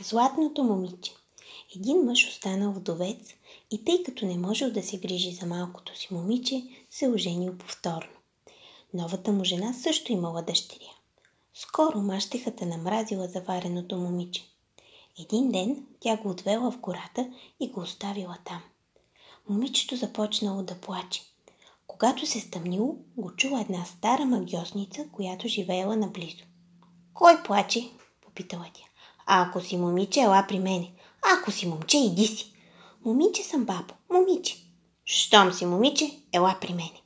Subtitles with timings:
[0.00, 1.12] Златното момиче
[1.76, 3.34] Един мъж останал вдовец
[3.70, 8.10] и тъй като не можел да се грижи за малкото си момиче, се оженил повторно.
[8.94, 10.90] Новата му жена също имала дъщеря.
[11.54, 14.42] Скоро мащехата намразила завареното момиче.
[15.20, 17.30] Един ден тя го отвела в гората
[17.60, 18.62] и го оставила там.
[19.48, 21.22] Момичето започнало да плаче.
[21.86, 26.44] Когато се стъмнило, го чула една стара магиосница, която живеела наблизо.
[27.14, 27.90] Кой плаче?
[28.20, 28.87] попитала тя.
[29.30, 30.92] А ако си момиче, ела при мене.
[31.38, 32.52] Ако си момче, иди си.
[33.04, 34.56] Момиче съм, бабо, момиче.
[35.04, 37.02] Щом си момиче, ела при мене.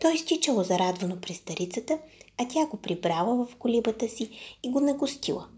[0.00, 1.98] Той изтичало зарадвано при старицата,
[2.38, 4.30] а тя го прибрала в колибата си
[4.62, 5.48] и го нагостила.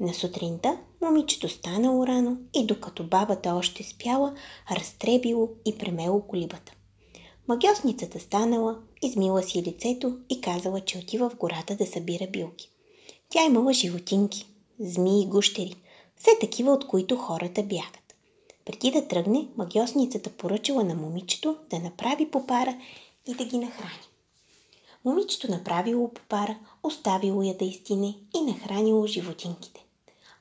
[0.00, 4.34] На сутринта момичето станало рано и докато бабата още спяла,
[4.70, 6.72] разтребило и премело колибата.
[7.48, 12.70] Магиосницата станала, измила си лицето и казала, че отива в гората да събира билки.
[13.28, 14.46] Тя имала животинки,
[14.80, 15.74] змии и гущери,
[16.16, 18.14] все такива, от които хората бягат.
[18.64, 22.76] Преди да тръгне, магиосницата поръчала на момичето да направи попара
[23.26, 24.08] и да ги нахрани.
[25.04, 29.84] Момичето направило попара, оставило я да изтине и нахранило животинките.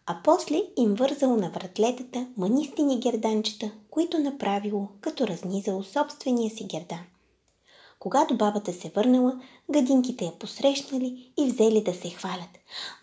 [0.06, 7.04] А после им вързало на вратлетата манистини герданчета, които направило, като разнизало собствения си гердан.
[8.00, 12.50] Когато бабата се върнала, гадинките я посрещнали и взели да се хвалят.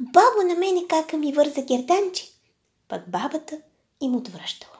[0.00, 2.25] Бабо, на мене кака ми върза герданче.
[2.88, 3.58] Пък бабата
[4.00, 4.77] им отвръщала.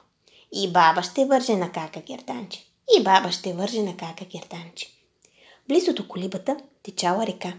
[0.53, 2.65] И баба ще върже на кака герданче.
[2.97, 4.87] И баба ще върже на кака герданче.
[5.67, 7.53] Близо до колибата течала река.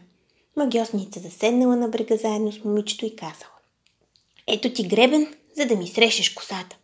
[0.57, 3.51] Магиосница заседнала на брега заедно с момичето и казала.
[4.47, 6.77] Ето ти гребен, за да ми срешеш косата.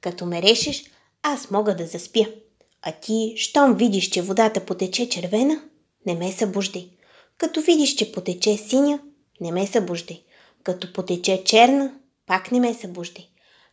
[0.00, 0.84] Като ме решиш,
[1.22, 2.26] аз мога да заспя.
[2.82, 5.62] А ти, щом видиш, че водата потече червена,
[6.06, 6.90] не ме събуждай.
[7.38, 9.00] Като видиш, че потече синя,
[9.40, 10.22] не ме събуждай.
[10.62, 11.94] Като потече черна,
[12.26, 13.28] пак не ме събуждай.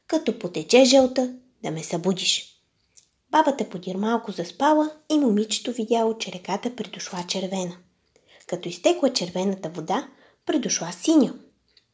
[0.08, 2.56] Като потече жълта, да ме събудиш.
[3.32, 7.78] Бабата подир малко заспала и момичето видяло, че реката придошла червена.
[8.48, 10.08] Като изтекла червената вода,
[10.46, 11.34] придошла синя.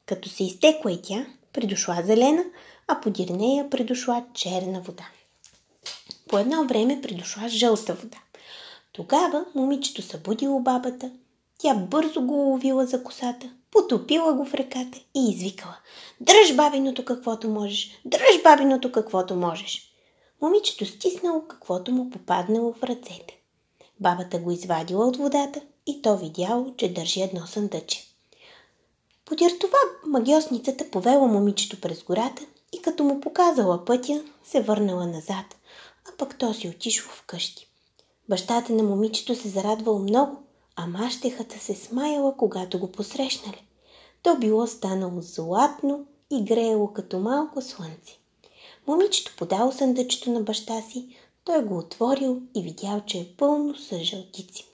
[0.05, 2.43] Като се изтекла и тя, придошла зелена,
[2.87, 5.09] а подир нея придошла черна вода.
[6.29, 8.17] По едно време придошла жълта вода.
[8.93, 11.11] Тогава момичето събудило бабата,
[11.57, 15.77] тя бързо го уловила за косата, потопила го в реката и извикала.
[16.21, 19.91] Дръж бабиното каквото можеш, дръж бабиното каквото можеш.
[20.41, 23.39] Момичето стиснало каквото му попаднало в ръцете.
[23.99, 28.05] Бабата го извадила от водата и то видяло, че държи едно съндъче.
[29.25, 32.43] Подир това магиосницата повела момичето през гората
[32.73, 35.54] и като му показала пътя, се върнала назад,
[36.17, 37.69] пък то си отишло вкъщи.
[38.29, 40.43] Бащата на момичето се зарадвал много,
[40.75, 43.67] а мащехата се смаяла, когато го посрещнали.
[44.23, 48.17] То било станало златно и греело като малко слънце.
[48.87, 53.99] Момичето подало съндъчето на баща си, той го отворил и видял, че е пълно с
[53.99, 54.67] жълтици.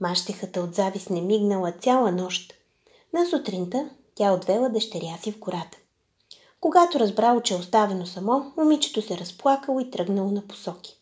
[0.00, 2.54] Мащехата от завис не мигнала цяла нощ.
[3.12, 5.78] На сутринта тя отвела дъщеря си в гората.
[6.64, 10.96] Когато разбрало, че е оставено само, момичето се разплакало и тръгнало на посоки.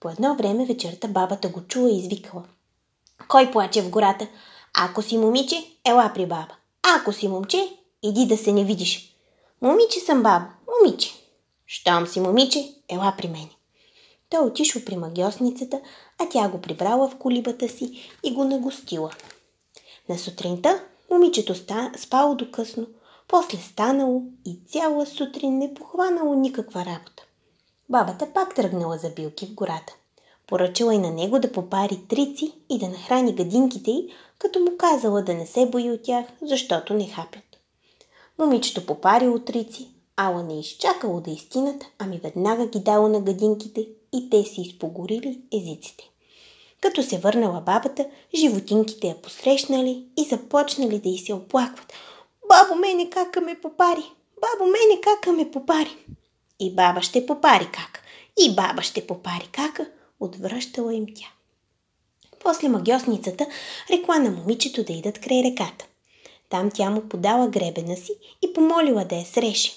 [0.00, 2.44] По едно време вечерта бабата го чула и извикала.
[3.28, 4.28] Кой плаче в гората?
[4.74, 6.54] Ако си момиче, ела при баба.
[6.82, 7.68] Ако си момче,
[8.02, 9.16] иди да се не видиш.
[9.62, 11.14] Момиче съм баба, момиче.
[11.66, 13.50] Щом си момиче, ела при мене.
[14.30, 15.80] Той отишъл при магиосницата,
[16.18, 19.10] а тя го прибрала в колибата си и го нагостила.
[20.08, 21.54] На сутринта момичето
[21.96, 22.86] спало до късно,
[23.28, 27.26] после станало и цяла сутрин не похванало никаква работа.
[27.88, 29.96] Бабата пак тръгнала за билки в гората.
[30.46, 35.22] Поръчала и на него да попари трици и да нахрани гадинките й, като му казала
[35.22, 37.42] да не се бои от тях, защото не хапят.
[38.38, 44.30] Момичето попарило трици, ала не изчакало да изтинат, ами веднага ги дало на гадинките и
[44.30, 46.10] те си изпогорили езиците.
[46.80, 51.92] Като се върнала бабата, животинките я посрещнали и започнали да й се оплакват.
[52.48, 54.12] Бабо, мене кака ме попари!
[54.40, 55.96] Бабо, мене кака ме попари!
[56.60, 58.02] И баба ще попари как.
[58.38, 59.86] И баба ще попари кака,
[60.20, 61.26] отвръщала им тя.
[62.40, 63.46] После магиосницата
[63.90, 65.86] рекла на момичето да идат край реката.
[66.48, 68.12] Там тя му подала гребена си
[68.42, 69.72] и помолила да я среше.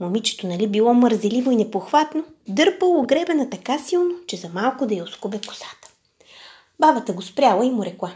[0.00, 5.04] Момичето, нали било мързеливо и непохватно, дърпало гребена така силно, че за малко да я
[5.04, 5.90] оскубе косата.
[6.78, 8.12] Бабата го спряла и му рекла.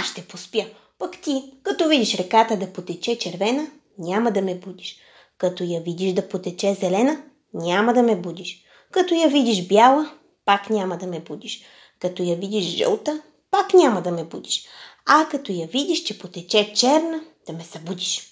[0.00, 0.66] Аз ще поспя,
[1.00, 4.96] пък ти, като видиш реката да потече червена, няма да ме будиш.
[5.38, 7.22] Като я видиш да потече зелена,
[7.54, 8.64] няма да ме будиш.
[8.90, 10.10] Като я видиш бяла,
[10.44, 11.62] пак няма да ме будиш.
[12.00, 14.64] Като я видиш жълта, пак няма да ме будиш.
[15.06, 18.30] А като я видиш, че потече черна, да ме събудиш.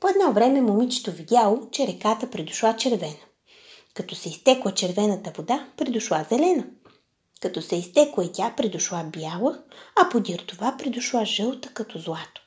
[0.00, 3.26] По едно време момичето видяло, че реката придошла червена.
[3.94, 6.64] Като се изтекла червената вода, придошла зелена.
[7.40, 9.58] Като се изтекла и тя, придошла бяла,
[9.96, 12.42] а подир това придошла жълта като злато.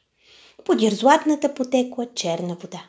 [0.65, 2.83] Подир златната потекла черна вода.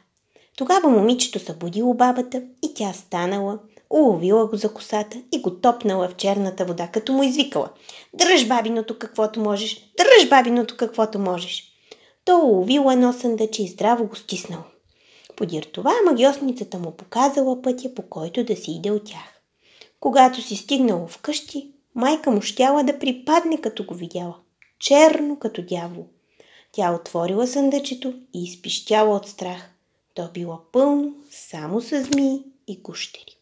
[0.56, 3.58] Тогава момичето събудило бабата и тя станала,
[3.90, 7.70] уловила го за косата и го топнала в черната вода, като му извикала
[8.14, 9.92] «Дръж бабиното каквото можеш!
[9.96, 11.64] Дръж бабиното каквото можеш!»
[12.24, 14.62] То уловило едно съндъче и здраво го стиснало.
[15.36, 19.40] Подир това магиосницата му показала пътя, по който да си иде от тях.
[20.00, 24.36] Когато си стигнало вкъщи, майка му щяла да припадне, като го видяла.
[24.78, 26.06] Черно като дявол.
[26.72, 29.70] Тя отворила съндъчето и изпищяла от страх.
[30.14, 33.39] То било пълно само с змии и гущери.